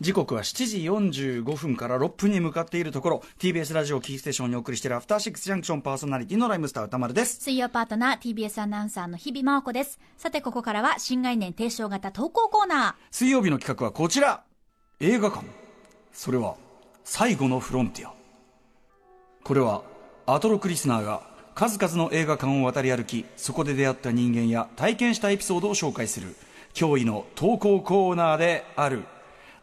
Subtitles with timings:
[0.00, 3.22] 時刻は7時45分から6分に向かっているところ。
[3.40, 7.40] TBS ラジオキーステーションにお送りしているアフターシックスジャンクションパーソナリティのライムスター歌丸です。
[7.40, 9.98] 水曜パートナー TBS アナウンサーの日々真央子です。
[10.16, 14.44] さてここからは新概念提唱型投稿コーナ水曜日の企画はこちら。
[15.00, 15.44] 映画館。
[16.12, 16.54] それは
[17.02, 18.14] 最後のフロンティア。
[19.42, 19.82] これは
[20.26, 21.22] アトロクリスナーが
[21.56, 26.34] 数々の映画館を渡り歩きそこで出会った人間や体験したエピソードを紹介する
[26.74, 29.04] 驚異の投稿コーナーである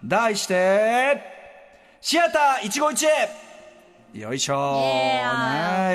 [0.03, 1.21] 題して
[1.99, 3.51] シアター一期一会
[4.13, 5.21] よいしょ、ね、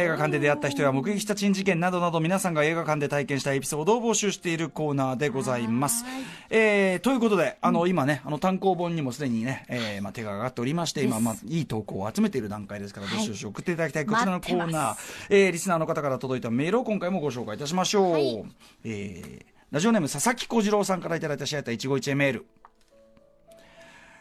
[0.05, 6.05] 映画館で出会った人や目撃した珍事件などなど皆さんが映画館で体験したエピソードを募集しているコーナーでございます。
[6.49, 14.97] えー、ということで、あの、今ね、あの単行本にもすでにね、えー、まあ手が上がっておりまして、今、まあいい投稿を集めている段階ですから、どしどし送っていただきたいこちらのコーナー、
[15.29, 18.13] えー、リスナーの方から届いたメールを今回もご紹介いたしましょう。
[18.13, 18.45] はい
[18.85, 22.47] えー、ラジオネーム佐々木小次郎さんからいただいたシアター一期一会メール。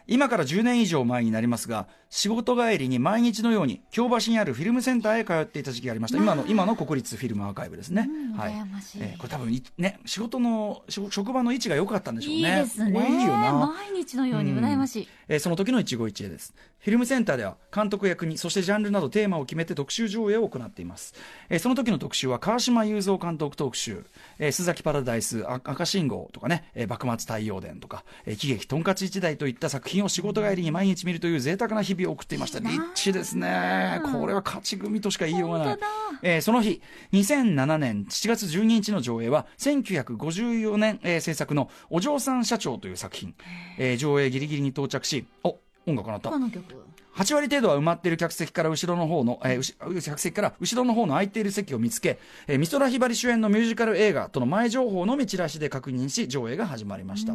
[0.06, 6.18] 今から10年以上前になりますが仕事帰りに毎日のように京橋にあるフィルムセンターへ通っていた時期がありました。
[6.18, 8.52] 今の今の国立フィルムアーカイブですね、うんはい。
[8.52, 9.02] 羨ましい。
[9.02, 12.50] えーこれ多分いね仕事の職職場の位置が良かったんでしょうね。
[12.50, 13.20] ーいいですね。
[13.22, 13.54] いいよな。
[13.54, 16.54] 毎日のように羨ましい、えーその時の一期一会です
[16.86, 21.16] フィルムセンターでは監督役にそしてジャンルなどテーマを決めて特集上映を行っています、
[21.50, 24.06] えーその時の特集は川島雄三監督特集、
[24.38, 32.60] えー須崎パラダイスあ赤信号とかね、えー幕末太陽伝とか、えー喜劇とんかつ一代といった作品を仕事帰りに毎日見るという贅沢な日々を送っていました。
[32.60, 34.00] リッチですね。
[34.12, 35.78] これは勝ち組としか言いようがない。
[36.22, 36.84] えーその日
[37.14, 43.34] 2007年7月12日の上映は1954年、えー制作の「お嬢さん社長」という作品、
[43.80, 46.76] えー上映ギリギリに到着しお音楽の曲。
[47.16, 57.34] 8割程度は埋まっている客席から後ろの方の、えー客席から後ろの方の空いている席を見つけ、えー美空ひばり主演のミュージカル映画との前情報のみチラシで確認し上映が始まりました、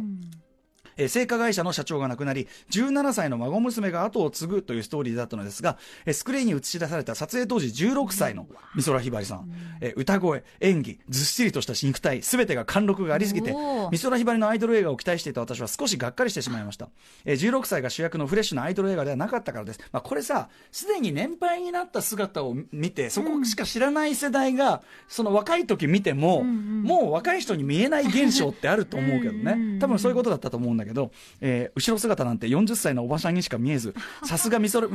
[0.97, 9.51] えー製菓会社の社長が亡くなり17歳の孫娘が後を継ぐというストーリーだったのですが、えースクリーンに映し出された撮影当時16歳の美空ひばりさん、
[9.81, 13.53] えー歌声演技ずっしりとした肉体全てが貫禄がありすぎて
[13.91, 16.89] 美空ひばりのアイドル映画を期待していた私は少しがっかりしてしまいました、
[17.25, 29.79] えー16歳が主役のフレッシュなアイドル映画ではなかったからです、まあ、これさすでに年配になった姿を見てそこしか知らない世代が、その若い時見ても、もう若い人に見えない現象ってあると思うけどね。
[29.79, 33.93] 多分そういうことだったと思うんだけど、えー後ろ姿なんて40歳のおばさんにしか見えず
[34.25, 34.87] さすが美空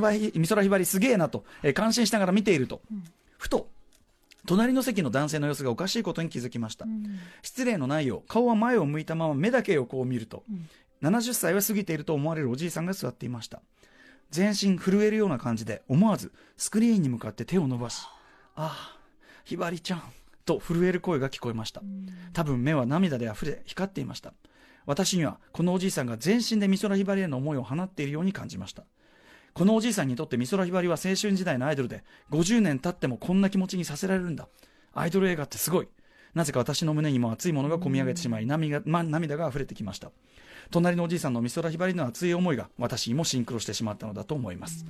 [0.63, 2.81] ひばりすげえなと、えー感心しながら見ていると、
[3.39, 3.69] ふと
[4.47, 6.87] 隣の席の男性の様子がおかしいことに気づきました、
[7.43, 10.45] 失礼のないよう顔は前を向いたまま目だけをこう見ると、
[11.03, 13.61] 70歳は過ぎていると思われるおじいさんが座っていました。
[14.31, 18.03] 全身震えるような感じで思わずスクリーンに向かって手を伸ばし
[18.57, 18.99] 「ああ
[19.45, 20.03] ひばりちゃん」
[20.45, 21.83] と震える声が聞こえました。
[22.33, 24.33] 多分目は涙で溢れ光っていました
[24.87, 28.85] 私にはこのおじいさんが全身で美空ひばりへの思いを放っているように感じました。
[29.53, 34.49] このおじいさんにとって美空ひばりは青春時代のアイドルで50年経ってもこんな気持ちにさせられるんだ。
[34.95, 35.89] アイドル映画ってすごい。
[36.35, 40.11] なぜか私の胸にも熱いものが込み上げてしまい涙,、ま、涙が溢れてきました。
[40.71, 44.85] 隣のおじいさんの美空ひばりの熱い思いが私にもシンクロしてしまったのだと思います、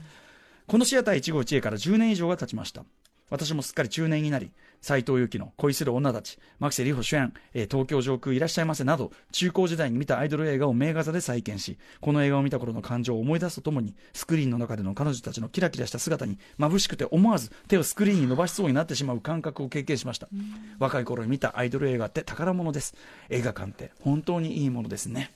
[0.67, 2.85] このシアター一期一会から10年以上が経ちました。
[3.29, 4.51] 私もすっかり中年になり
[4.81, 20.29] 斎藤由貴の恋する女たち牧瀬里穂主演、えー東京上空いらっしゃいませなど中高時代に見たアイドル映画を名画座で再建しこの映画を見た頃の感情を思い出すとともにスクリーンの中での彼女たちのキラキラした姿に眩しくて思わず手をスクリーンに伸ばしそうになってしまう感覚を経験しました。
[20.79, 22.95] 若い頃に見たアイドル映画って宝物です。
[23.29, 25.33] 映画館って本当にいいものですね。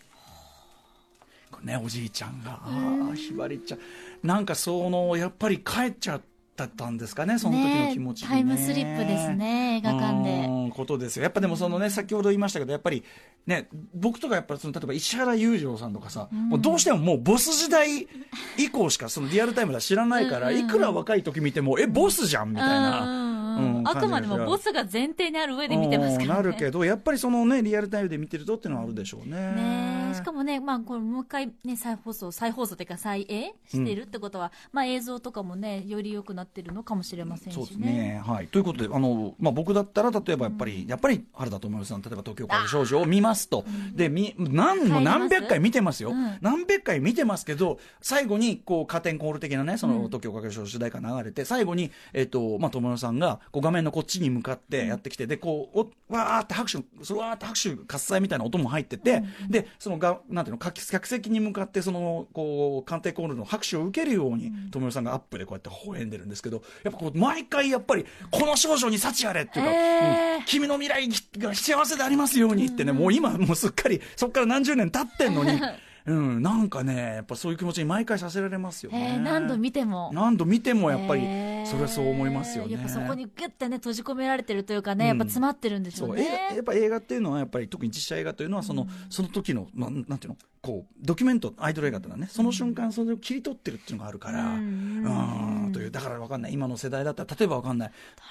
[1.51, 3.81] これねおじいちゃんがああひばりちゃん。
[4.23, 6.21] なんかそのやっぱり帰っちゃっ
[6.69, 8.35] たんですかねその時の気持ちにね。
[8.35, 10.47] タイムスリップですね映画館で。
[10.47, 11.25] うんことですよ。
[11.25, 13.05] やっぱでもそのね先ほど言いましたけどやっぱり
[13.47, 18.09] ね僕とかやっぱりその例えば石原裕次郎さんとかさ、もうどうしてももうボス時代
[18.57, 37.57] 以降しかそのリアルタイムでは知らないから、いくら若い時見てもえボスじゃんみたいな、うんうんうんうんあくまでもボスが前提にある上で見てますからねうんなるけどやっぱりそのねリアルタイムで見てるとっていうのはあるでしょうねねえしかもね、まあ、これもう一回、ね、再放送再放送というか再映してるってことは、まあ、映像とかもねより良くなってるのかもしれませんしね。
[37.57, 38.23] そうですね。
[38.25, 38.47] はい。
[38.49, 43.65] ということで、あの、まあ、僕だったら、例えばやっぱり、やっぱり原田知世さん、例えば東京から少女を見ますと。
[43.95, 46.11] で、み、何、何百回見てますよ。
[46.11, 55.79] うん何百回見てますけど、最後に、こう、カーテンコール的なね、その、東京から少女主題歌流れて、最後に、えっと、まあ、友野さんが、こう、画面のこっちに向かってやってきて、で、こう、
[56.11, 70.35] おわーって拍手、それわーって拍手喝采みたいな音も入ってて、で、そのが、なんていうの、客客席に向かって、その、こう、官邸コールの拍手を受けるように、友野さんがアップでこうやって微笑んでるんですけど、やっぱこう、毎回やっぱり、この少女に幸あれっていうか、えー。
[70.35, 71.09] うん君の未来
[71.39, 75.61] が幸せでありますようにってね、もう今、もうすっかり、そこから何十年経ってんのに、
[76.11, 79.15] うん、なんかね、やっぱそういう気持ちに毎回させられますよね。
[79.17, 80.11] えー、何度見ても。
[80.13, 81.23] 何度見てもやっぱり
[81.67, 82.73] それはそう思いますよね。
[82.73, 86.57] やっぱそこにギュッてね、閉じ込められてるというかね、やっぱ詰まってるんでしょそうう映画ね。
[86.57, 90.37] やっぱ映画っていうのはやっぱり特に実写映画というのはその,、その時のなんなんていうの？
[90.63, 96.53] こうドキュメントアイドル映画ってのはねその瞬間それを切り取ってるっていうのがあるから、うんうんというだからわかんない。
[96.53, 97.91] 今の世代だったら例えばわかんない。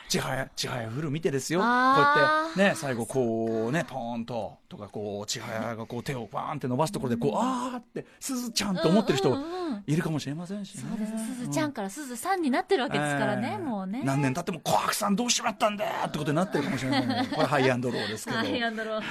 [0.09, 1.61] ちはやちはやフル見てですよ。
[1.61, 10.83] こうやってね最後こうねポーンととかこうちはやがこう手をバーンって伸ばすところでこう、あーってすずちゃんと思ってる人うんうんうんいるかもしれませんしね。
[10.89, 11.13] そうです。
[11.13, 11.19] ね。
[11.35, 14.01] すずちゃんからすずさんになってるわけですからね、えーもうね。
[14.03, 17.27] 何年経っても「紅白さんどうしまったんだよ!」ってことになってるかもしれない。
[17.29, 18.37] これハイアンドローですけど。
[18.37, 19.01] はい、なんだろう。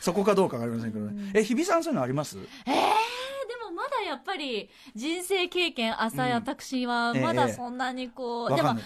[0.00, 2.36] そこかどうかわかりませんけどね、え日比さんそういうのあります？
[2.38, 2.80] えー、で
[3.64, 7.22] もまだやっぱり人生経験浅い私はええ。
[7.22, 8.84] まだそんなにこう、でもわかんない。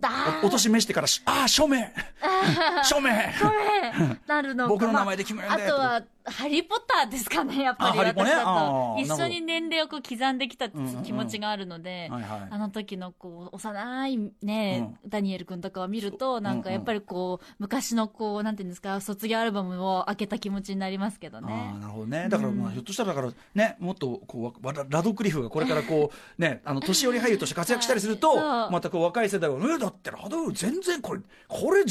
[0.00, 0.10] だ
[0.42, 1.90] おお年召してからしああ署名
[2.84, 4.68] 署名これなるのか。
[4.68, 11.02] 僕の名前で決めるんだあとは「ハリー・ポッター」ですかねやっぱり私だあとー一緒に年齢をこう刻んできたうんうんうん。
[11.02, 21.72] 気持ちがあるので、あの時のこう幼いね、ダニエル君とかを見るとなんかやっぱりこう昔のこうなんていうんですか卒業アルバムを開けた気持ちになりますけどあね。
[21.76, 22.28] あなるほどね。
[22.28, 31.86] だから、まあ、ひょっとしたらだからねもっとこうわララドクリフがこれからこうね あの年寄り俳優として活躍したりするとまたこう若い世代は「えだってラドクリフ全然これこれ11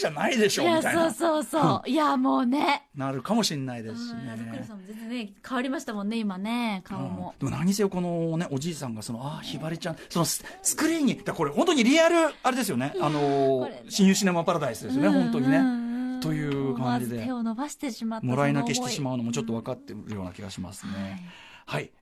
[0.00, 1.10] じゃないでしょ」みたいな。
[1.12, 1.88] そうそうそう。
[1.90, 2.88] いやもうね。
[2.94, 4.74] なるかもしれないですしうんラドクリフねさ。
[4.74, 12.94] んも全然ね変わりましたもんね今ね顔も、でも何にせよこのねおじいさんがそのああひばりちゃんそのススクリーンにだこれ本当にリアルあれですよね。
[13.00, 15.84] あの新ユシネマパラダイスですよね本当にねうん。
[15.84, 17.24] うんという感じで。
[17.24, 20.92] 手を伸ばしてしまったもらい泣きしてしまううのもちょっと分かってるような気がしますね。
[20.92, 21.20] はい、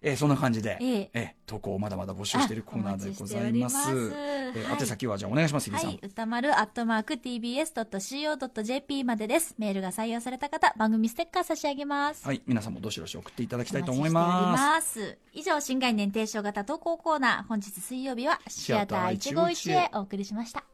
[0.03, 3.89] えーそんな感じで、えええー投稿をまだまだ募集しているコーナーでございます。
[3.89, 4.15] あお待ちしております
[4.59, 5.71] えーはい宛先はじゃあお願いします。
[5.71, 5.99] はい。
[6.03, 9.55] 歌丸アットマーク tbs.co.jp までです。
[9.59, 12.25] メールが採用された方、番組ステッカー差し上げます。
[12.27, 14.99] はい、皆さんもどしどし送っていただきたいとお思い待ちしております。
[15.01, 15.19] ます。
[15.33, 17.45] 以上、新概念提唱型投稿コーナー。
[17.45, 20.65] 本日水曜日はシアター151へお送りしました。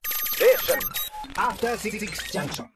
[2.32, 2.68] Junction.